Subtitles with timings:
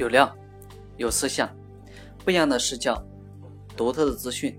[0.00, 0.34] 有料，
[0.96, 1.54] 有思想，
[2.24, 3.04] 不一样的视角，
[3.76, 4.58] 独特的资讯。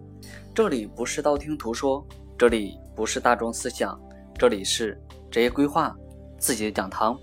[0.54, 2.06] 这里不是道听途说，
[2.38, 4.00] 这里不是大众思想，
[4.38, 5.02] 这里是
[5.32, 5.96] 职业规划
[6.38, 7.20] 自己的讲堂。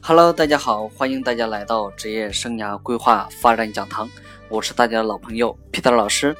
[0.00, 4.08] Hello，大家好，欢迎大家来到职业生涯规划发展讲堂，
[4.48, 6.34] 我是大家的老朋友 Peter 老师。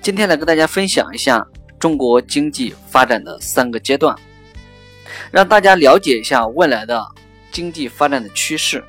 [0.00, 1.44] 今天来跟大家分享一下
[1.76, 4.16] 中国经济发展的三个阶段，
[5.32, 7.04] 让大家了解一下未来的
[7.50, 8.84] 经济发展的趋势。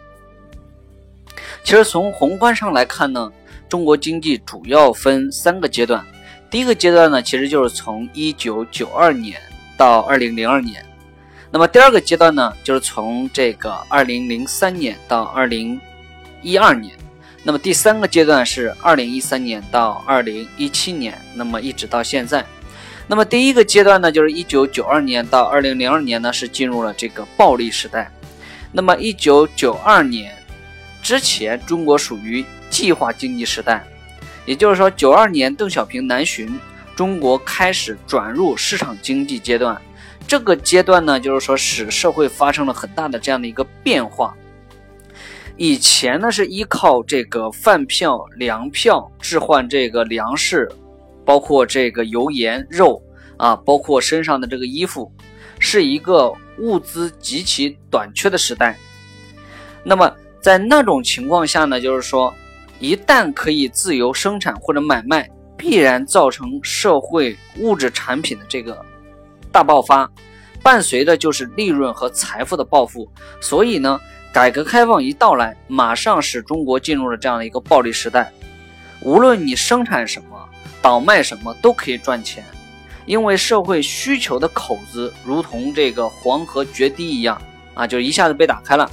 [1.63, 3.31] 其实从宏观上来看呢，
[3.69, 6.05] 中国经济主要分三个阶段。
[6.49, 9.39] 第一个阶段呢，其实就是从一九九二年
[9.77, 10.85] 到二零零二年。
[11.49, 15.79] 那么第二个阶段呢，就是从这个二零零三年到二零
[16.41, 16.93] 一二年。
[17.43, 22.45] 那么第三个阶段是二零一三年到二零一七年，那么一直到现在。
[23.07, 28.11] 那么第一个阶段呢，就是一九九二年到二零零二年呢，是进入了这个暴利时代。
[28.73, 30.35] 那么一九九二年。
[31.01, 33.83] 之前中国属于计划经济时代，
[34.45, 36.59] 也就是说，九二年邓小平南巡，
[36.95, 39.79] 中国开始转入市场经济阶段。
[40.27, 44.33] 这个阶段呢，就是说使社会发生了很大的这样的一个变化。
[45.57, 50.71] 以前呢是依靠这个饭票、粮票置换这个粮食，
[51.25, 53.01] 包括这个油盐肉
[53.37, 55.11] 啊，包括身上的这个衣服，
[55.59, 58.77] 是一个物资极其短缺的时代。
[59.83, 60.09] 那么。
[60.41, 62.33] 在那种情况下呢，就是说，
[62.79, 68.83] 一旦可以自由生产或者买卖，必然造成社会物质产品的这个
[69.51, 70.09] 大爆发，
[70.63, 73.07] 伴随的就是利润和财富的暴富。
[73.39, 74.01] 所以呢，
[74.33, 78.31] 改革开放一到来，马上使中国进入了这样的一个暴利时代。
[79.01, 80.49] 无论你生产什么，
[80.81, 82.43] 倒卖什么，都可以赚钱，
[83.05, 87.39] 因为社会需求的口子如同这个黄河决堤一样
[87.75, 88.89] 啊，就一下子被打开了。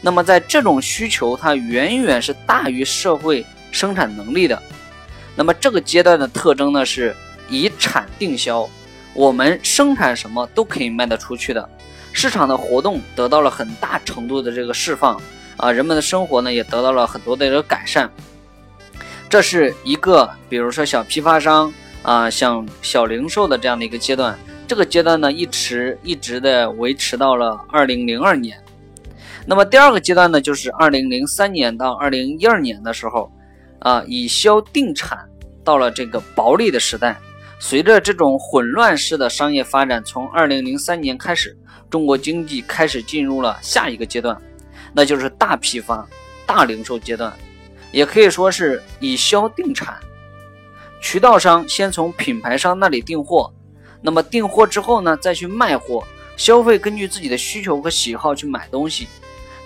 [0.00, 4.62] 那么在这种需求，它远远是大于社会生产能力的。
[5.34, 7.14] 那么这个阶段的特征呢，是
[7.48, 8.68] 以产定销，
[9.14, 11.68] 我们生产什么都可以卖得出去的。
[12.12, 15.20] 市场的活动得到了很大程度的这个释放
[15.56, 18.10] 啊，人们的生活呢也得到了很多的这个改善。
[19.28, 21.72] 这是一个，比如说小批发商
[22.02, 24.36] 啊，像小零售的这样的一个阶段。
[24.66, 28.58] 这个阶段呢，一直一直的维持到了二零零二年。
[29.50, 33.32] 那么第二个阶段呢，就是二零零三年到二零一二年的时候，
[33.78, 35.26] 啊，以销定产
[35.64, 37.18] 到了这个薄利的时代。
[37.58, 41.56] 随着这种混乱式的商业发展，从二零零三年开始，
[41.88, 44.38] 中国经济开始进入了下一个阶段，
[44.92, 46.06] 那就是大批发、
[46.44, 47.32] 大零售阶段，
[47.90, 49.96] 也可以说是以销定产。
[51.00, 53.50] 渠道商先从品牌商那里订货，
[54.02, 59.08] 那么订货之后呢，再去卖货，消费根据自己的需求和喜好去买东西。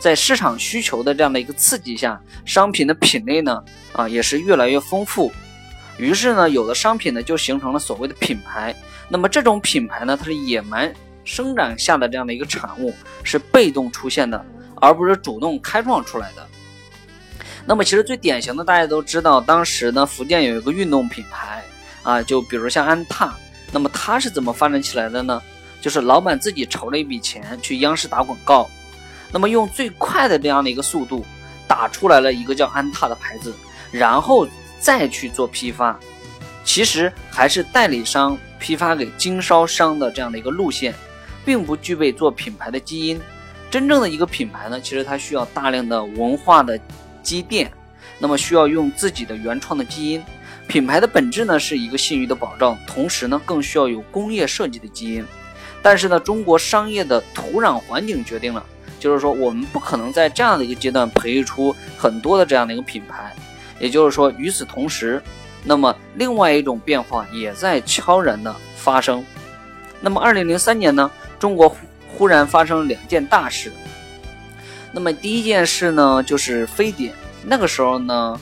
[0.02, 5.30] 在市场需求的这样的一个刺激下，商品的品类呢，啊也是越来越丰富。
[5.96, 8.74] 于是呢，有的商品呢就形成了所谓的品牌。
[9.08, 10.92] 那么这种品牌呢，它是野蛮
[11.22, 12.92] 生长下的这样的一个产物，
[13.22, 14.44] 是被动出现的，
[14.80, 16.44] 而不是主动开创出来的。
[17.64, 21.62] 那么其实最典型的，大家都知道，当时呢，福建有一个运动品牌
[22.02, 23.32] 啊，就比如像安踏。
[23.70, 25.40] 那么它是怎么发展起来的呢？
[25.80, 28.68] 就是老板自己筹了一笔钱去央视打广告。
[29.32, 31.24] 那么用最快的这样的一个速度
[31.66, 33.54] 打出来了一个叫安踏的牌子，
[33.90, 34.46] 然后
[34.78, 35.98] 再去做批发，
[36.64, 40.94] 其实还是代理商批发给经销商的这样的一个路线，
[41.44, 43.20] 并不具备做品牌的基因。
[43.70, 46.78] 真正的一个品牌呢，其实它需要大量的文化的
[47.22, 47.72] 积淀，
[48.18, 50.22] 那么需要用自己的原创的基因。
[50.68, 55.24] 品牌的本质呢是一个信誉的保障，同时呢更需要有工业设计的基因。
[55.80, 58.64] 但是呢，中国商业的土壤环境决定了。
[59.02, 63.34] 就是说，我们不可能在这样的一个阶段培育出很多的这样的一个品牌。
[63.80, 65.20] 也就是说，与此同时，
[65.64, 69.24] 那么另外一种变化也在悄然的发生。
[70.00, 71.10] 那么，二零零三年呢，
[71.40, 71.74] 中国
[72.06, 73.72] 忽然发生了两件大事。
[74.92, 77.12] 那么第一件事呢，就是非典。
[77.44, 78.40] 那个时候呢，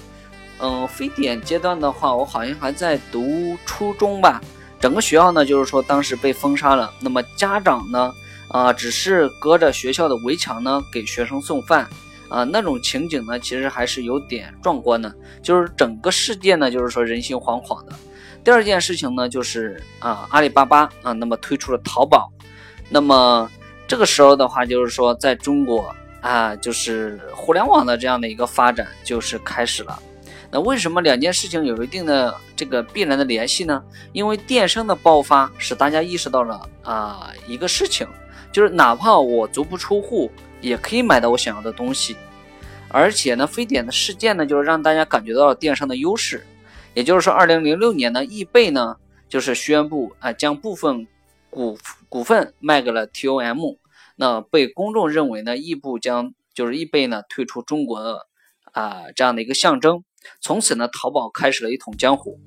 [0.59, 4.43] 嗯，非典阶段的话，我好像还在读初中吧。
[4.79, 6.93] 整个学校呢，就是说当时被封杀了。
[7.01, 8.13] 那么家长呢？
[8.51, 11.89] 啊，只是隔着学校的围墙呢，给学生送饭
[12.29, 15.15] 啊，那种情景呢，其实还是有点壮观的。
[15.41, 17.93] 就是整个世界呢，就是说人心惶惶的。
[18.43, 22.29] 第二件事情呢，就是啊，阿里巴巴啊，那么推出了淘宝。
[22.89, 23.49] 那么
[23.87, 29.97] 这个时候的话，就是说在中国啊，就是互联网的这样的一个发展就是开始了。
[30.51, 33.81] 那为什么两件事情有一定的这个必然的联系呢？
[34.13, 38.05] 因为电商的爆发使大家意识到了啊一个事情。
[38.53, 40.31] 就是哪怕我足不出户，
[40.61, 42.17] 也可以买到我想要的东西，
[42.89, 46.45] 而且呢，非典的事件呢，就是让大家感觉到了电商的优势。
[46.95, 48.97] 也就是说，二零零六年呢，易贝呢
[49.29, 51.07] 就是宣布啊，将部分
[51.49, 53.79] 股股份卖给了 TOM，
[54.17, 58.27] 那被公众认为呢，易布将就是易贝呢退出中国的
[58.73, 60.03] 啊这样的一个象征。
[60.41, 62.41] 从此呢，淘宝开始了一统江湖。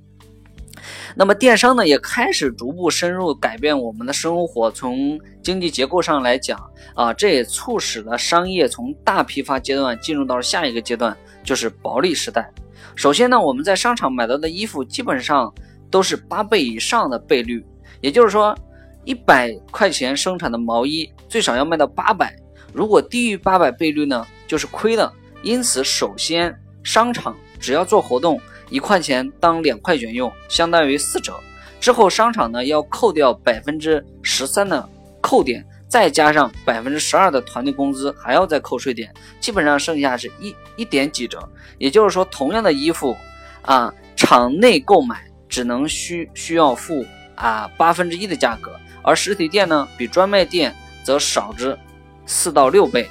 [1.16, 4.72] 那么电商呢，也开始逐步深入改变我们的生活。
[4.72, 6.60] 从经济结构上来讲
[6.96, 12.50] 啊，这也促使了商业从大批发阶段进入到了下一个阶段，就是薄利时代。
[12.96, 15.54] 首先呢，我们在商场买到的衣服基本上
[15.90, 17.66] 都是八倍以上的倍率，
[18.02, 18.56] 也就是说，
[19.04, 22.36] 一百块钱生产的毛衣最少要卖到八百，
[22.74, 25.12] 如果低于八百倍率呢，就是亏的。
[25.44, 28.40] 因此，首先商场只要做活动。
[28.74, 31.40] 一块钱当两块钱用，相当于四折。
[31.80, 34.90] 之后商场呢要扣掉百分之十三的
[35.22, 41.48] 扣点，再加上百分之十二的团队工资，还要再扣税点，基本上剩下是一一点几折。
[41.78, 43.16] 也就是说，同样的衣服
[43.62, 47.06] 啊，场内购买只能需需要付
[47.36, 48.72] 啊八分之一的价格，
[49.04, 51.78] 而实体店呢比专卖店则少之
[52.26, 53.08] 四到六倍。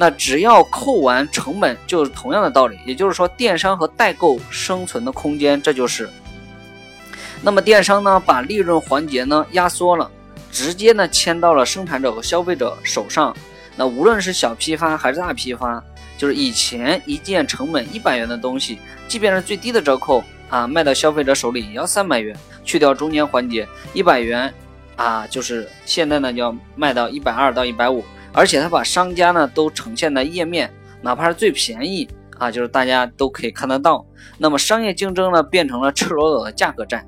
[0.00, 2.78] 那只要扣完成本，就是同样的道理。
[2.86, 6.08] 也就是说，电商和代购生存的空间，这就是。
[7.42, 10.08] 那么电商呢，把利润环节呢压缩了，
[10.52, 13.36] 直接呢牵到了生产者和消费者手上。
[13.74, 15.82] 那无论是小批发还是大批发，
[16.16, 18.78] 就是以前一件成本一百元的东西，
[19.08, 24.54] 即便是最低的折扣啊，卖到消费者手里也要三百元，去掉中间环节，一百元
[24.94, 28.04] 啊，就是现在呢就要卖到一百二到一百五。
[28.32, 30.70] 而且他把商家呢都呈现在页面，
[31.00, 32.08] 哪怕是最便宜
[32.38, 34.04] 啊，就是大家都可以看得到。
[34.36, 37.04] 那么商业竞争呢变成了赤裸裸的价格战。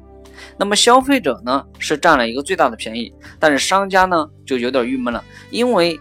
[0.56, 6.00] 那么消费者呢是占了一个最大的便宜，但是商家呢就有点郁闷了，因为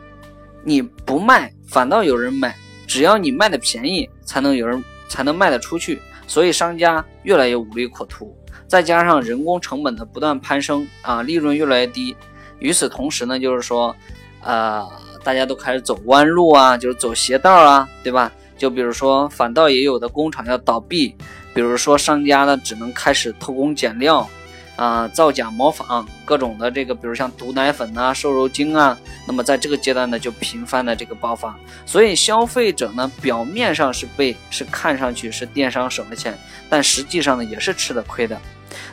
[0.64, 2.56] 你不卖反倒有人买，
[2.88, 8.36] 只要你卖的便宜才能有人才能卖得出去，所以商家越来越无利可图。
[8.68, 12.16] 再加上人工成本的不断攀升啊，利润越来越低。
[12.60, 13.96] 与此同时呢，就是说，
[14.42, 14.88] 呃。
[15.24, 18.32] 大家都开始走弯路啊，就是走邪道啊，对吧？
[18.58, 21.16] 就比如说，反倒也有的工厂要倒闭，
[21.54, 24.30] 比如说商家呢只能开始偷工减料，
[24.76, 36.38] 啊，造假模仿各种的这个，比如像毒奶粉啊、瘦肉精啊，那么在这个阶段呢就频繁的这个爆发，所以消费者呢表面上是被是看上去是电商省了钱，
[36.70, 38.38] 但实际上呢也是吃的亏的。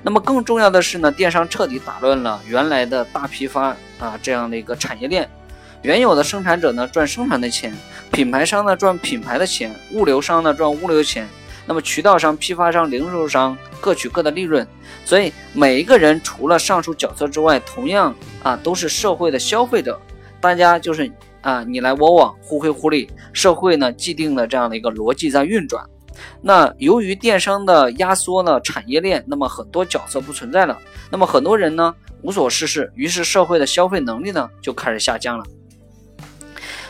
[0.02, 5.28] 那么更重要的是呢，电商彻底打乱了原来的大批发啊这样的一个产业链。
[5.86, 7.72] 原有的生产者呢赚生产的钱，
[8.10, 11.28] 品牌商呢赚品牌的钱，物流商呢赚物流钱，
[11.64, 14.66] 那么渠道商、批发商、零售商各取各的利润。
[15.04, 18.12] 所以每一个人除了上述角色之外，同样
[18.42, 19.96] 啊都是社会的消费者，
[20.40, 21.08] 大家就是
[21.40, 25.88] 啊你来我往，互惠互利，社会呢既定的这样的一个逻辑在运转。
[26.42, 30.76] 那由于电商的压缩呢产业链，那么很多角色不存在了，
[31.12, 35.44] 那么很多人呢无所事事，于是社会的消费能力呢就开始下降了。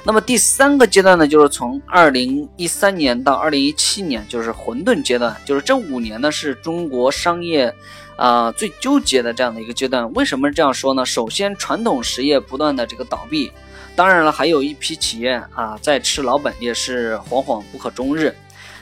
[0.07, 7.75] 那么第三个阶段呢，就是从二零一三年到二零一七年，就是混沌阶段，就是这五年呢，是中国商业
[8.15, 10.11] 啊最纠结的这样的一个阶段。
[10.13, 11.05] 为什么这样说呢？
[11.05, 13.51] 首先，传统实业不断的这个倒闭，
[13.97, 18.33] 当然了，还有一批企业啊在吃老本，也是惶惶不可终日，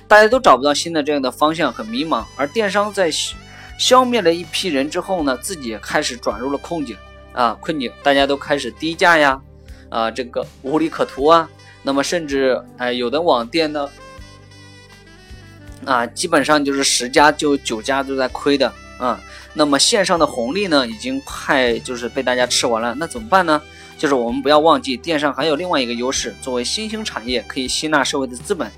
[0.06, 2.22] 大家都找不到新的这样的方向，很迷茫。
[2.36, 3.10] 而电商在
[3.78, 6.94] 消灭了一批人之后呢，自己也开始转入了困境
[7.32, 9.40] 啊困境，大家都开始低价呀。
[9.94, 11.48] 啊，这个无利可图啊，
[11.84, 13.88] 那么甚至哎，有的网店呢，
[15.84, 19.20] 啊，基本上就是十家就九家都在亏的啊。
[19.52, 23.62] 那么线上的红利呢，已经快就是被大家吃完了，那怎么办呢？
[23.96, 28.68] 就是我们不要忘记，电商还有另外一个优势，作为新兴产业，可以吸纳社会的资本。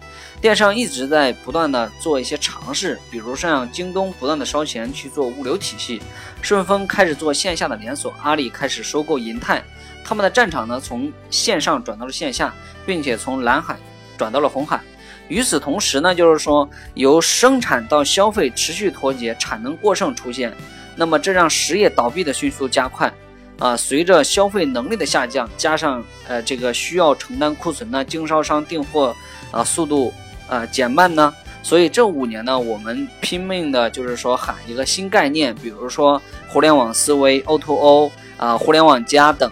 [0.42, 6.02] 电商一直在不断的做一些尝试，比如像京东不断的烧钱去做物流体系，
[6.42, 9.64] 顺丰开始做线下的连锁，阿里开始收购银泰。
[10.06, 12.54] 他们的战场呢，从线上转到了线下，
[12.86, 13.76] 并且从蓝海
[14.16, 14.80] 转到了红海。
[15.26, 20.54] 与此同时呢，就是说由生产到消费持续脱节，产能过剩出现，
[20.94, 23.12] 那么这让实业倒闭的迅速加快。
[23.58, 29.12] 啊，随着消费能力的下降，加上呃这个需要承担库存呢，经销商订货
[29.50, 30.14] 啊速度
[30.48, 31.34] 啊减慢呢，
[31.64, 39.50] 所以这五年呢，我们拼命的就是说喊一个新概念，比如说互联网思维、O2O 啊、互联网加等。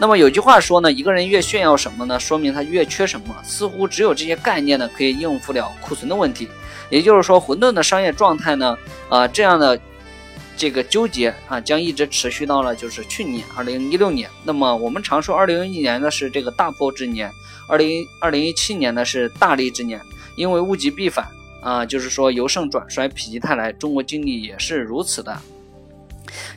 [0.00, 3.34] 那么有句话说呢，一个人越炫耀什么呢，说明他越缺什么。
[3.42, 6.48] 似乎只有这些概念呢，可以应付了库存的问题。
[6.88, 8.78] 也就是说，混沌的商业状态呢，
[9.08, 9.78] 啊，这样的
[10.56, 14.30] 这个纠结啊，将一直持续到了就是去年二零一六年。
[14.44, 17.28] 那么我们常说二零一一年呢是这个大破之年，
[17.68, 20.00] 二零二零一七年呢是大利之年，
[20.36, 21.28] 因为物极必反
[21.60, 25.36] 啊，就是说由盛转衰，否极泰来，中国经济也是如此的。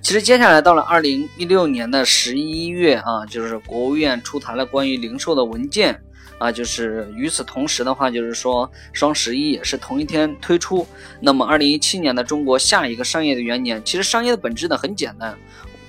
[0.02, 6.00] 其实接下来到了二零一六年的十一月啊，就是国务院出台了关于零售的文件
[6.38, 10.88] 啊，就是与此同时的话，就是说双十一也是同一天推出。
[11.20, 15.38] 那么二零一七年的中国下一个商业的元年，其实商业的本质呢很简单。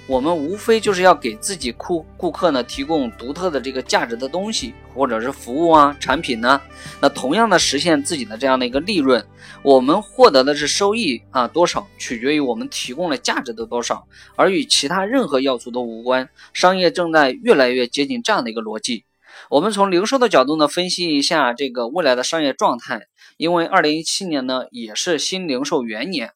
[0.08, 6.60] 我们无非就是要给自己顾顾客呢提供独特的这个价值的东西，或者是服务啊产品呢，
[7.00, 9.24] 那同样的实现自己的这样的一个利润，
[9.62, 14.06] 我们获得的是收益啊多少，取决于我们提供了价值的多少，
[14.36, 16.28] 而与其他任何要素都无关。
[16.52, 19.04] 商业正在越来越接近这样的一个逻辑。
[19.48, 23.06] 我们从零售的角度呢分析一下这个未来的商业状态，
[23.36, 26.32] 因为二零一七年呢也是新零售元年。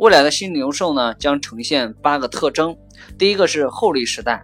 [0.00, 2.74] 未来的新零售呢，将呈现八个特征。
[3.18, 4.42] 第一个是厚利时代。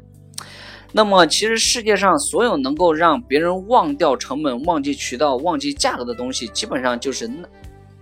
[0.92, 7.48] 那么，其实世界上所有能够让别人忘掉成本、忘记渠道、忘记价格的东西，基本上就是那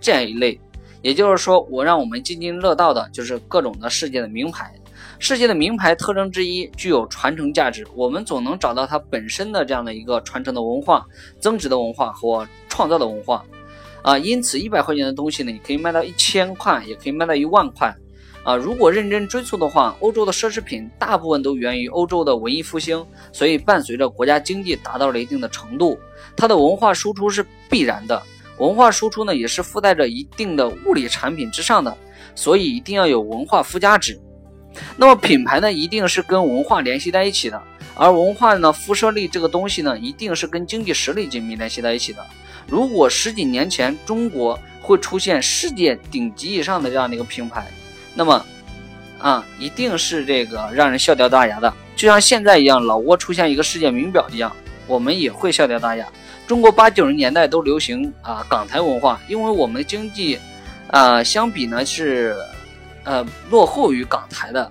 [0.01, 0.61] 这样一类。
[1.01, 4.75] 也就是说，我让我们津津乐道的就是各种的世界的名牌。
[5.21, 11.07] 世界的名牌特征之一具有传承价值，我们总能找到它本身的这样的一个传承的文化、
[11.39, 13.45] 增值的文化和创造的文化。
[14.05, 17.93] 啊，因此一百块钱的东西呢，你可以卖到一千块，也可以卖到一万块。
[18.43, 25.99] 啊，如果认真追溯的话，欧洲的奢侈品大部分都源于欧洲的文艺复兴，所以伴随着国家经济达到了一定的程度，
[26.37, 28.23] 它的文化输出是必然的。
[28.59, 31.97] 文化输出呢，也是附带着一定的物理产品之上的，
[32.35, 34.21] 所以一定要有文化附加值。
[34.99, 37.63] 那么品牌呢，一定是跟文化联系在一起的，
[37.95, 42.23] 而文化呢，辐射力这个东西呢，一定是跟经济实力紧密联系在一起的。
[42.69, 47.67] 如果十几年前中国会出现世界顶级以上的这样的一个品牌，
[48.15, 48.45] 那么，
[49.19, 54.55] 啊，一定是这个让人笑掉大牙的，就像现在一样，老挝出现一个世界名表一样，
[54.87, 56.07] 我们也会笑掉大牙。
[56.47, 60.39] 中国八九十年代都流行啊港台文化，因为我们的经济，
[60.89, 62.37] 啊，相比呢是，
[63.05, 64.71] 呃，落后于港台的。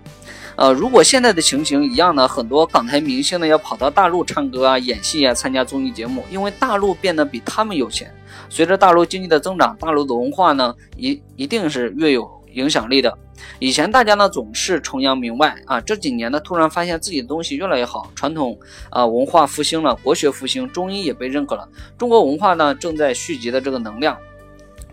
[0.55, 8.13] 呃，如果现在的情形一样呢，很多港台明星呢要跑到大陆唱歌啊、演戏啊、参加综艺节目，因为大陆变得比他们有钱。
[8.49, 13.17] 随着大陆经济的增长，大陆的文化呢一一定是越有影响力的。
[13.59, 18.57] 以前大家呢总是崇洋媚外啊，这几年呢突然发现自己的东西越来越好，传统
[18.91, 21.67] 啊文化复兴了，国学复兴，中医也被认可了，
[21.97, 24.15] 中国文化呢正在蓄积的这个能量。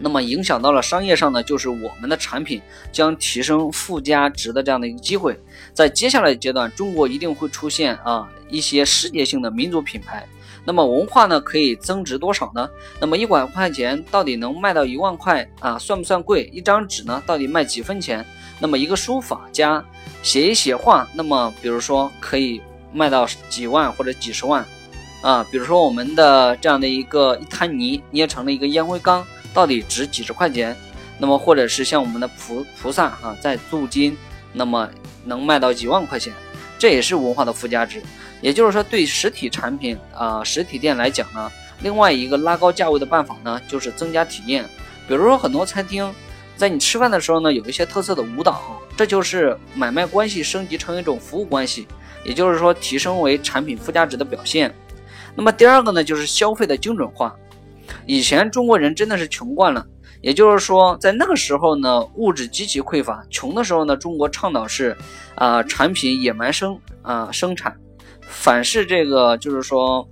[0.02, 5.38] 那么影响到了商业上呢，就是我们的产品将提升附加值的这样的一个机会。
[5.74, 10.26] 在接下来阶段，中国一定会出现啊一些世界性的民族品牌。
[10.64, 12.68] 那么文化呢可以增值多少呢？
[13.00, 15.78] 那么一百块钱到底能卖到一万块啊？
[15.78, 16.50] 算不算贵？
[16.52, 18.24] 一张纸呢到底卖几分钱？
[18.58, 19.84] 那么一个书法家
[20.22, 22.60] 写一写画，那么比如说可以
[22.92, 24.64] 卖到几万或者几十万
[25.22, 25.46] 啊？
[25.50, 29.26] 比如说我们的这样的一个一滩泥捏成了一个烟灰缸。
[29.52, 30.76] 到底值几十块钱？
[31.18, 34.16] 那么或者是像我们的菩菩萨哈，在镀金，
[34.54, 34.88] 那么
[35.24, 36.32] 能卖到几万块钱，
[36.78, 38.02] 这也是文化的附加值。
[38.40, 41.52] 也就是说，对实体产品啊，实体店来讲呢，
[41.82, 44.64] 另外一个拉高价位的办法呢，就是增加体验。
[45.06, 46.10] 比如说，很多餐厅
[46.56, 51.86] 在你吃饭的时候呢，有一些特色的舞蹈，这就是买卖关系升级成一种服务关系，
[52.24, 54.74] 也就是说，提升为产品附加值的表现。
[55.34, 57.36] 那么第二个呢，就是消费的精准化。
[58.06, 59.86] 以前中国人真的是穷惯了，
[60.20, 64.96] 也就是说，在那个时候呢，物质极其匮乏，穷的时候呢，中国倡导是，
[65.34, 67.76] 啊，产品野蛮生啊生产，
[68.20, 70.06] 反是这个就是说，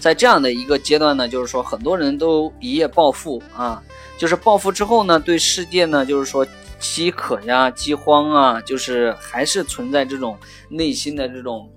[0.00, 3.82] 在这样的一个阶段呢，就是说很多人都一夜暴富啊，
[4.18, 6.46] 就是暴富之后呢，对世界呢，就是说
[6.78, 10.36] 饥渴呀、饥荒啊，就是还是存在这种
[10.68, 11.70] 内心的这种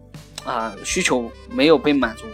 [0.47, 2.25] 啊需求没有被满足。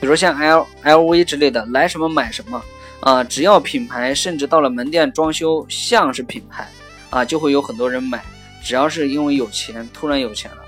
[0.00, 2.62] 比如像 L L V 之类的，来什么买什么
[3.00, 3.22] 啊！
[3.22, 6.68] 只要品牌，甚至到了门店装修像是品牌
[7.10, 8.22] 啊，就会有很多人买。
[8.62, 10.58] 只要是因为有钱，突然有钱了。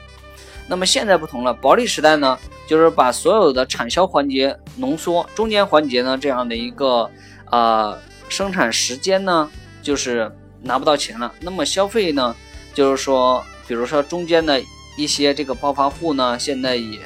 [0.68, 7.10] 那么现在不同了，薄利时代呢，就是把所有的产销环节浓缩，中间环节呢这样的一个
[7.46, 9.50] 啊生产时间呢，
[9.82, 10.30] 就是
[10.62, 11.32] 拿不到钱了。
[11.40, 12.34] 那么消费呢，
[12.72, 14.62] 就是说，比如说中间的
[14.96, 17.00] 一些这个暴发户呢，现在也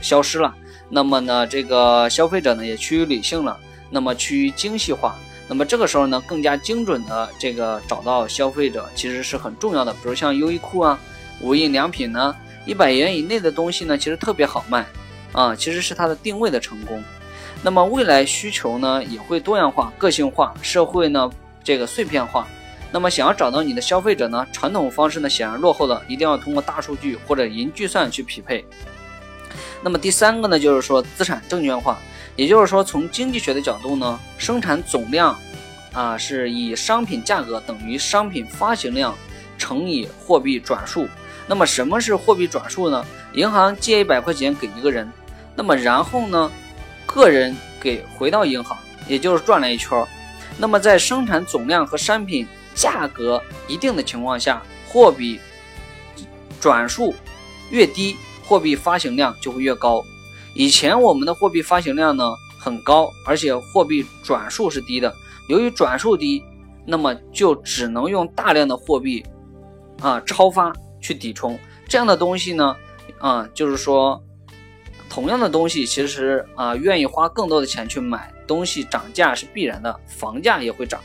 [0.00, 0.54] 消失了。
[0.88, 3.58] 那么呢，这个消费者呢也趋于理性了，
[3.90, 5.16] 那么趋于精细化。
[5.48, 9.92] 那么这个时候呢，更加精准的这个找到消费者其实是很重要的。
[9.92, 10.98] 比如像优衣库啊、
[11.40, 14.84] 无印良品呢，一百元以内的东西呢，其实特别好卖
[15.32, 17.02] 啊，其实是它的定位的成功。
[17.62, 21.30] 那么未来需求呢也会多样化、个性化，社会呢
[21.64, 22.46] 这个碎片化。
[22.92, 28.64] 那么想要找到你的消费者呢，传统方式呢显然落后了，一定要通过大数据或者云计算去匹配。
[29.82, 31.98] 那么第三个呢，就是说资产证券化，
[32.36, 35.36] 也就是说从经济学的角度呢，生产总量
[35.92, 39.14] 啊是以商品价格等于商品发行量
[39.58, 41.08] 乘以货币转数。
[41.46, 43.04] 那么什么是货币转数呢？
[43.34, 45.08] 银行借一百块钱给一个人，
[45.54, 46.50] 那么然后呢，
[47.04, 48.76] 个人给回到银行，
[49.06, 50.04] 也就是转了一圈。
[50.58, 55.40] 那么在生产总量和商品价格一定的情况下，货币
[56.60, 57.12] 转数
[57.70, 60.04] 越低，货币发行量就会越高。
[60.54, 65.12] 以前我们的货币发行量呢很高，而且货币转数是低的。
[65.48, 66.42] 由于转数低，
[66.84, 69.24] 那么就只能用大量的货币
[70.00, 71.58] 啊超发去抵充。
[71.88, 72.76] 这样的东西呢，
[73.18, 74.22] 啊就是说，
[75.08, 81.00] 同样的东西其实啊愿意花更多的钱去买东西，涨价是必然的，房价也会涨。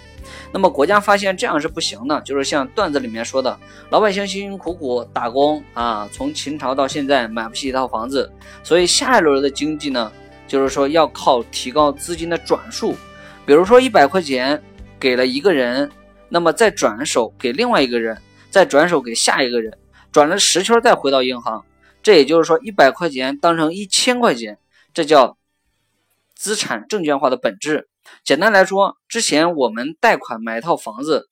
[0.51, 3.57] 那么国家发现这样是不行的，就是像段子里面说的，
[3.89, 8.31] 老百姓辛辛苦苦打工啊，从秦朝到现在买不起一套房子，
[8.63, 10.11] 所以下一轮的经济呢，
[10.47, 12.95] 就是说要靠提高资金的转数，
[13.45, 14.61] 比如说一百块钱
[14.99, 15.89] 给了一个人，
[16.29, 18.17] 那么再转手给另外一个人，
[18.49, 19.77] 再转手给下一个人，
[20.11, 21.63] 转了十圈再回到银行，
[22.03, 24.57] 这也就是说一百块钱当成一千块钱，
[24.93, 25.37] 这叫
[26.35, 27.87] 资产证券化的本质。
[28.23, 31.27] 简单来说，之前我们贷款买一套房子，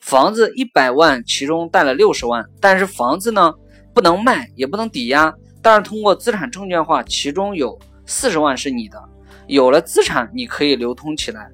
[0.00, 3.52] 房子一百万，其中贷了六十万，但是房子呢
[3.94, 9.02] 不能卖，也不能抵押，但是通过资产证券化，其中有四十万是你的，
[9.46, 11.50] 有了资产你可以流通起来，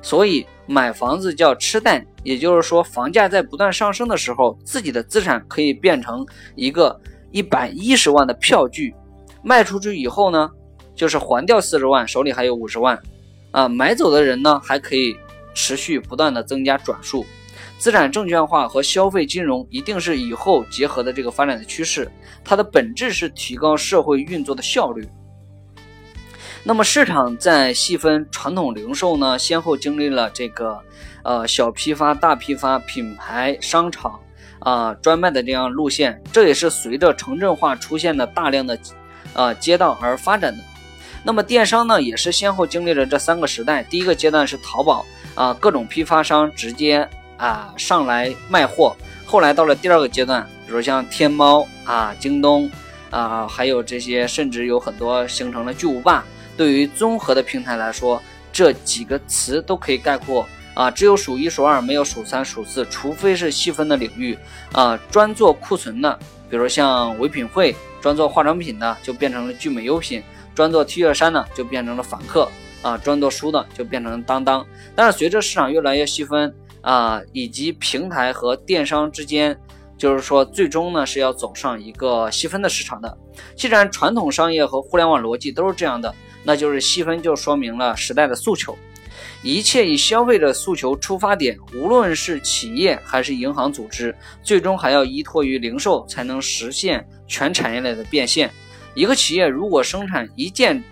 [0.00, 6.26] 所以买房子叫吃贷，也就是说房价在不断上升的时候，自己的资产可以变成
[6.56, 6.98] 一个
[7.30, 8.94] 一百一十万的票据，
[9.42, 10.50] 卖出去以后呢，
[10.94, 13.00] 就是还掉四十万，手里还有五十万。
[13.52, 15.16] 啊，买走的人呢，还可以
[15.54, 17.24] 持续不断的增加转数。
[17.78, 22.10] 资产证券化和消费金融一定是以后结合的这个发展的趋势，
[22.44, 25.06] 它的本质是提高社会运作的效率。
[26.64, 30.80] 那么市场在细分传统零售呢，先后经历了这个
[31.24, 34.20] 呃小批发、大批发、品牌商场
[34.60, 38.78] 啊专卖的这样路线，这也是随着城镇化出现的大量的
[39.34, 40.62] 啊街道而发展的。
[41.24, 43.82] 那么电商呢，也是先后经历了这三个时代。
[43.84, 48.96] 第一个阶段是淘宝啊，各种批发商直接啊上来卖货。
[49.24, 52.70] 后来到了第二个阶段，比如像天猫啊、京东
[53.10, 56.24] 啊，还有这些，甚至有很多形成了巨无霸。
[56.56, 58.20] 对于综合的平台来说，
[58.52, 64.36] 这几个词都可以概括啊，只有数一数二，没有数三数四，除非是细分的领域
[64.72, 66.18] 啊，专做库存的，
[66.50, 70.22] 比如像唯品会；专做化妆品的，就变成了聚美优品。
[70.54, 72.48] 专做 T 恤衫呢，就变成了访客
[72.82, 74.66] 啊；专做书的就变成了当当。
[74.94, 79.58] 但是随着市场越来越细分啊，以及平台和电商之间，
[79.96, 83.16] 就是说最终呢是要走上一个细分的市场的。
[83.56, 88.76] 既然传统商业和互联网逻辑都是这样的，那就是细分就说明了时代的诉求。
[89.42, 98.50] 一切以消费者诉求出发点，无论是企业还是银行组织，最终还要依托于零售，才能实现全产业链的变现。
[98.94, 100.82] 一个企业如果生产一件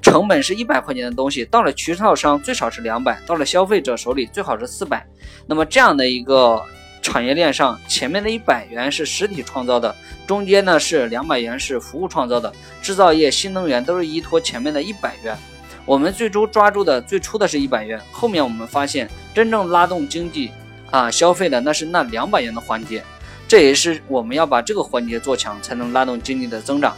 [0.00, 5.06] 成本是一百块钱的东西，到了渠道商最少是两百，到了消费者手里最好是四百。
[5.46, 6.60] 那么这样的一个
[7.00, 9.94] 产业链上，前面的一百元是实体创造的，
[10.26, 12.52] 中间呢是两百元是服务创造的。
[12.80, 15.36] 制造业、新能源都是依托前面的一百元。
[15.84, 20.50] 我们最终抓住的最初的是一百元，后面我们发现真正拉动经济
[20.90, 23.04] 啊消费的那是那两百元的环节。
[23.52, 26.96] 这也是我们要把这个环节做强，才能拉动经济的增长。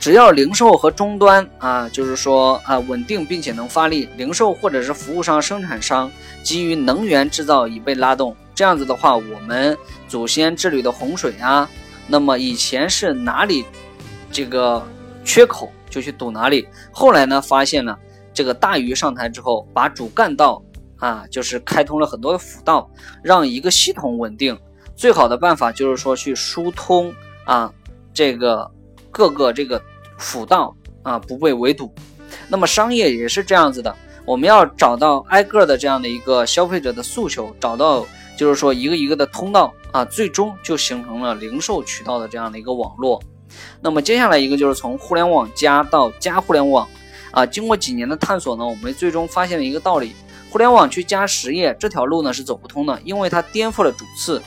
[0.00, 6.10] 只要零售和终端啊，就是说啊稳定并且能发力，零售或者是服务商、生产商
[6.42, 11.70] 基于能源制造已被拉动，这样子的话，我们祖先治理的洪水啊，
[12.08, 13.64] 那么以前是哪里
[14.32, 14.84] 这个
[15.24, 17.96] 缺口就去堵哪里，后来呢发现了
[18.34, 20.60] 这个大鱼上台之后，把主干道
[20.96, 22.90] 啊就是开通了很多的辅道，
[23.22, 24.58] 让一个系统稳定。
[25.02, 27.12] 最好的办法就是说去疏通
[27.44, 27.72] 啊，
[28.14, 28.70] 这个
[29.10, 29.82] 各个这个
[30.16, 31.92] 辅道啊不被围堵。
[32.46, 33.92] 那么商业也是这样子的，
[34.24, 43.20] 我们要找到挨个的这样的一个消费者的诉求，找到就是说一个一个的通道啊，最终就形成了零售渠道的这样的一个网络。
[43.80, 46.88] 那么接下来一个就是从互联网加到加互联网
[47.32, 50.14] 啊，经过几年的探索呢，我们最终发现了一个道理：
[50.48, 54.40] 互联网去加实业这条路呢是走不通的，因为它颠覆了主次。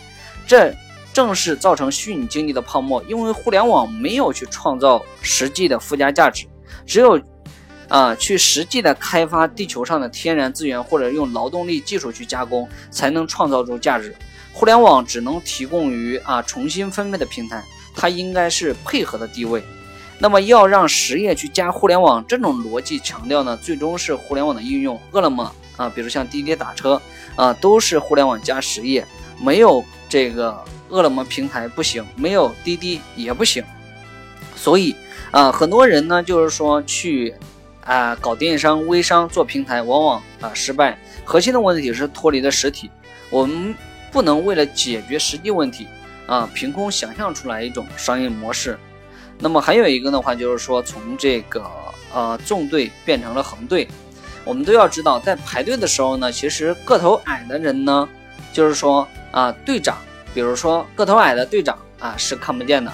[0.47, 0.73] 这
[1.13, 6.45] 正是造成虚拟经济的泡沫，因为互联网没有去创造实际的附加价值，
[6.85, 7.19] 只有
[7.87, 14.15] 啊去实际的开发地球上的天然资源，或者用劳动力技术去加工，才能创造出价值。
[14.53, 17.63] 互联网只能提供于啊重新分配的平台，
[17.95, 19.63] 它应该是配合的地位。
[20.19, 20.29] 那。
[20.29, 24.99] 么要让实业去加互联网，这种逻辑强调呢，最终是互联网的应用。
[25.11, 27.01] 饿了么啊，比如像滴滴打车
[27.35, 29.05] 啊，都是互联网加实业，
[29.41, 30.57] 没有这个
[30.89, 33.63] 饿了么平台不行，没有滴滴也不行。
[34.55, 34.95] 所以
[35.31, 37.33] 啊，很多人呢就是说去
[37.83, 40.97] 啊搞电商、微商做平台，往往啊失败。
[41.23, 42.89] 核心的问题是脱离了实体，
[43.29, 43.75] 我们
[44.11, 45.87] 不能为了解决实际问题
[46.27, 48.77] 啊，凭空想象出来一种商业模式。
[49.39, 51.65] 那么还有一个的话，就是说从这个
[52.13, 53.87] 呃纵队变成了横队。
[54.45, 58.07] 我们都要知道，在排队的时候呢，其实个头矮的人呢，
[58.53, 59.97] 就是说啊队长，
[60.33, 62.91] 比如说个头矮的队长啊是看不见的。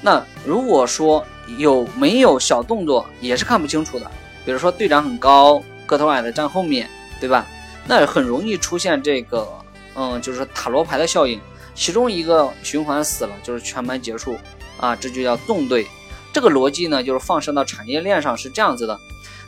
[0.00, 1.24] 那如果说
[1.58, 4.10] 有没有小动作，也是看不清楚的。
[4.44, 6.88] 比如说队长很高，个头矮的站后面，
[7.20, 7.46] 对吧？
[7.86, 9.48] 那很容易出现这个
[9.94, 11.40] 嗯，就是塔罗牌的效应，
[11.74, 14.38] 其中一个循环死了，就是全盘结束。
[14.76, 15.86] 啊，这就叫纵队。
[16.32, 18.98] 这个逻辑呢，就是放射到产业链上是这样子的：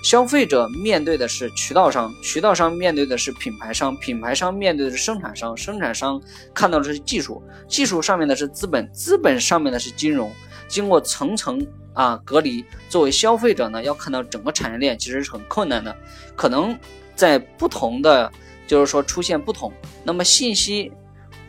[0.03, 6.21] 消费者面对的是渠道商，渠道商面对的是品牌商，品牌商面对的是生产商，生产商
[6.55, 10.31] 看到的是技术，技术上面的是资本，资本上面的是金融。
[10.69, 15.97] 经过层层啊隔离，作为消费者呢，要看到整个产业链其实是很困难的，
[16.35, 16.79] 可能
[17.15, 18.31] 在不同的，
[18.67, 19.73] 就是说出现不同，
[20.05, 20.93] 那么信息。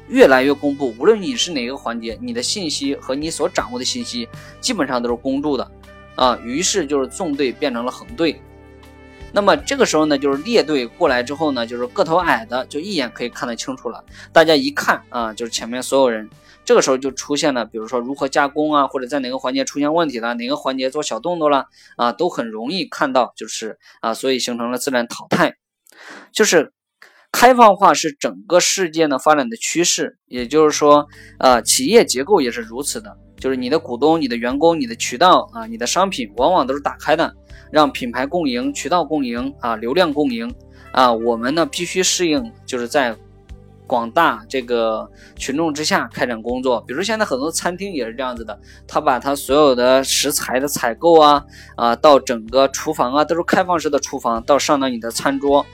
[0.10, 4.26] 越来越公布，无论你是哪个环节，你的信息和你所掌握的信息
[4.62, 5.70] 基本上都是公诸的，
[6.18, 8.42] 啊，于是就是纵队变成了横队。
[9.32, 14.04] 那么这个时候呢，就是列队过来之后呢，就是个头矮的就一眼可以看得清楚了。
[14.34, 16.30] 大家一看啊，就是前面所有人，
[16.66, 25.56] 这个时候就出现了，比如说如何加工啊，或者在哪个环节出现问题了，哪个环节做小动作了啊，都很容易看到，就是啊，所以形成了自然淘汰，
[26.34, 26.74] 就是。
[27.30, 31.08] 开放化是整个世界呢发展的趋势，也就是说，
[31.40, 37.34] 呃，企业结构也是如此的，就是你的股东、你的员工、你的渠道啊、你的商品，往往都是打开的，
[37.72, 40.54] 让品牌共赢、渠道共赢啊、流量共赢
[40.92, 41.12] 啊。
[41.12, 43.16] 我们呢必须适应，就是在
[43.86, 46.82] 广大这个群众之下开展工作。
[46.82, 51.46] 比如现在很多餐厅也是这样子的，他把他所有的食材的采购啊
[51.76, 55.66] 啊，到整个厨房啊都是开放式的厨房，到上到你的餐桌。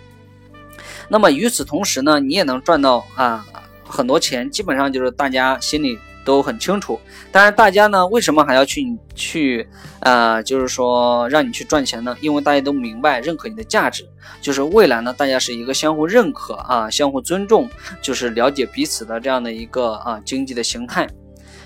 [1.10, 3.46] 那么与此同时呢，你也能赚到啊
[3.84, 7.00] 很多钱，基本上就是大家心里都很清楚。
[7.32, 9.68] 当然，大家呢为什么还要去去
[10.00, 12.16] 呃，就是说让你去赚钱呢？
[12.22, 14.08] 因为大家都明白认可你的价值，
[14.42, 17.70] 就是未来呢大家是一个相互认可啊、相互尊重，
[18.02, 21.08] 就是了解彼此的这样的一个啊经济的形态。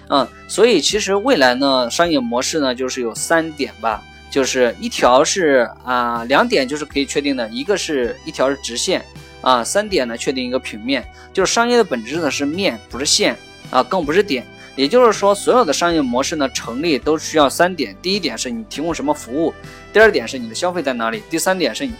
[0.09, 9.03] 嗯，所以其实未来呢商业模式呢就是有三点吧，就是一条是啊两点就是可以确定的，一个是一条是直线。
[9.39, 13.37] 啊，三点呢，确定一个平面，就是商业的本质呢是面，不是线
[13.71, 14.45] 啊，更不是点。
[14.75, 19.51] 也就是说，所有的商业模式呢成立都需要三点：第一点是你提供什么服务；
[19.91, 21.93] 第二点是你的消费在哪里；第三点是你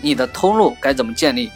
[0.00, 1.50] 你的通路该怎么建立。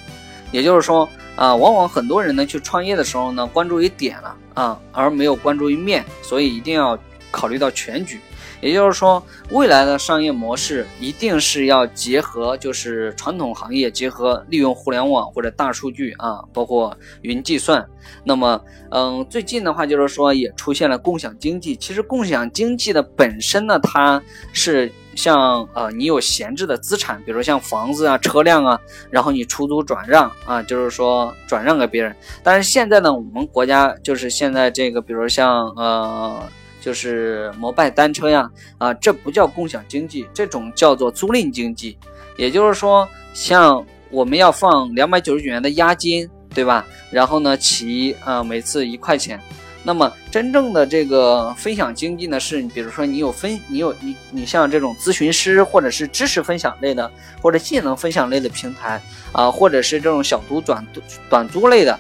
[0.51, 6.99] 也就是说，啊，往往很多人呢去创业的时候呢，关注于点了啊，而没有关注于面，所以一定要
[7.31, 8.21] 考虑到全局。
[8.63, 9.21] 也就是说，
[9.51, 17.85] 未来的商业模式一定是要结合，就是传统行业结合利用互联网或者大数据啊，包括云计算。
[18.23, 21.75] 那么，嗯，最近的话就是说也出现了共享经济。
[21.75, 24.23] 其实共享经济的本身呢，它
[24.53, 32.15] 是像呃，你有闲置的资产，比如像房子啊、车辆啊，然后你出租转让啊，就是说转让给别人。
[32.45, 36.49] 但是现在呢，我们国家就是现在这个，比如像呃。
[36.83, 41.97] 就是摩拜单车呀，啊，这不叫共享经济，这种叫做租赁经济。
[42.37, 46.85] 也就是说，像我们要放两百九十九元的押金，对吧？
[47.13, 49.41] 然后呢，骑啊，每次一块钱。
[49.85, 57.09] 那么真正的这个分享经济呢，是你比如说你有分，你有你你像这种咨询师，或者是知识分享类的，
[57.41, 60.85] 或者技能分享类的平台啊，或者是这种小图短
[61.31, 61.97] 短租类的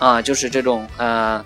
[0.00, 1.44] 啊，就是这种呃。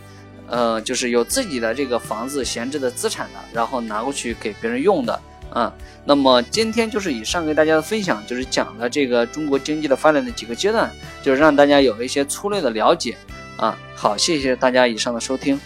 [0.48, 5.72] 呃，就是有自己的这个房子闲置的资产的，然后拿过去给别人用的啊。
[6.04, 10.90] 那么今天就是以上给大家的分享，就是讲了这个中国经济的发展的几个阶段，
[11.22, 13.16] 就是让大家有一些粗略的了解
[13.56, 13.78] 啊。
[13.94, 15.60] 好，谢谢大家以上的收听。